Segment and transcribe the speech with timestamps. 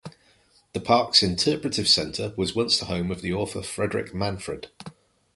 [0.73, 4.71] The park's interpretive center was once the home of the author Frederick Manfred.